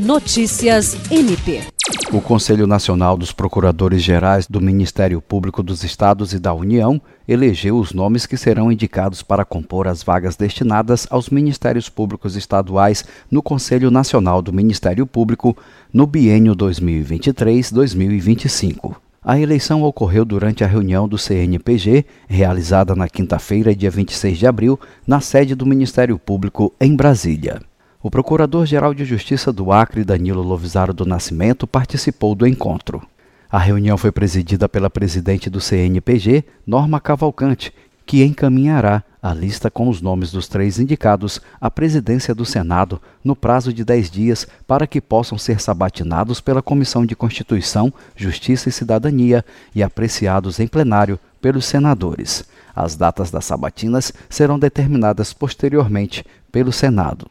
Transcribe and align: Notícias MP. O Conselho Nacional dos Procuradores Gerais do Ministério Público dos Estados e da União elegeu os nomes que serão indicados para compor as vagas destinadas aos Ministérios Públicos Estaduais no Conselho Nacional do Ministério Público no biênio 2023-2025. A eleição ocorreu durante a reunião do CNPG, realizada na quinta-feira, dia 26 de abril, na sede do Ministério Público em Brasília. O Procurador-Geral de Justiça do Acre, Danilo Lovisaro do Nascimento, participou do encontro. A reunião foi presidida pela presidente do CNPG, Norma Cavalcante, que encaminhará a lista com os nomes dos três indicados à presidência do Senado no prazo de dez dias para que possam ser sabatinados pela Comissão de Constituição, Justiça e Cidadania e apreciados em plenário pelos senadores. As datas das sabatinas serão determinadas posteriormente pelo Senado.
Notícias 0.00 0.96
MP. 1.10 1.60
O 2.10 2.22
Conselho 2.22 2.66
Nacional 2.66 3.18
dos 3.18 3.32
Procuradores 3.32 4.02
Gerais 4.02 4.46
do 4.46 4.58
Ministério 4.58 5.20
Público 5.20 5.62
dos 5.62 5.84
Estados 5.84 6.32
e 6.32 6.38
da 6.38 6.54
União 6.54 6.98
elegeu 7.28 7.76
os 7.76 7.92
nomes 7.92 8.24
que 8.24 8.38
serão 8.38 8.72
indicados 8.72 9.22
para 9.22 9.44
compor 9.44 9.86
as 9.86 10.02
vagas 10.02 10.36
destinadas 10.36 11.06
aos 11.10 11.28
Ministérios 11.28 11.90
Públicos 11.90 12.34
Estaduais 12.34 13.04
no 13.30 13.42
Conselho 13.42 13.90
Nacional 13.90 14.40
do 14.40 14.54
Ministério 14.54 15.06
Público 15.06 15.54
no 15.92 16.06
biênio 16.06 16.56
2023-2025. 16.56 18.96
A 19.22 19.38
eleição 19.38 19.82
ocorreu 19.82 20.24
durante 20.24 20.64
a 20.64 20.66
reunião 20.66 21.06
do 21.06 21.18
CNPG, 21.18 22.06
realizada 22.26 22.96
na 22.96 23.06
quinta-feira, 23.06 23.76
dia 23.76 23.90
26 23.90 24.38
de 24.38 24.46
abril, 24.46 24.80
na 25.06 25.20
sede 25.20 25.54
do 25.54 25.66
Ministério 25.66 26.18
Público 26.18 26.72
em 26.80 26.96
Brasília. 26.96 27.60
O 28.02 28.10
Procurador-Geral 28.10 28.94
de 28.94 29.04
Justiça 29.04 29.52
do 29.52 29.70
Acre, 29.70 30.04
Danilo 30.04 30.40
Lovisaro 30.40 30.94
do 30.94 31.04
Nascimento, 31.04 31.66
participou 31.66 32.34
do 32.34 32.46
encontro. 32.46 33.06
A 33.50 33.58
reunião 33.58 33.98
foi 33.98 34.10
presidida 34.10 34.66
pela 34.66 34.88
presidente 34.88 35.50
do 35.50 35.60
CNPG, 35.60 36.44
Norma 36.66 36.98
Cavalcante, 36.98 37.74
que 38.06 38.24
encaminhará 38.24 39.04
a 39.22 39.34
lista 39.34 39.70
com 39.70 39.86
os 39.86 40.00
nomes 40.00 40.32
dos 40.32 40.48
três 40.48 40.78
indicados 40.78 41.42
à 41.60 41.70
presidência 41.70 42.34
do 42.34 42.46
Senado 42.46 43.02
no 43.22 43.36
prazo 43.36 43.70
de 43.70 43.84
dez 43.84 44.10
dias 44.10 44.48
para 44.66 44.86
que 44.86 44.98
possam 44.98 45.36
ser 45.36 45.60
sabatinados 45.60 46.40
pela 46.40 46.62
Comissão 46.62 47.04
de 47.04 47.14
Constituição, 47.14 47.92
Justiça 48.16 48.70
e 48.70 48.72
Cidadania 48.72 49.44
e 49.74 49.82
apreciados 49.82 50.58
em 50.58 50.66
plenário 50.66 51.20
pelos 51.38 51.66
senadores. 51.66 52.46
As 52.74 52.96
datas 52.96 53.30
das 53.30 53.44
sabatinas 53.44 54.10
serão 54.30 54.58
determinadas 54.58 55.34
posteriormente 55.34 56.24
pelo 56.50 56.72
Senado. 56.72 57.30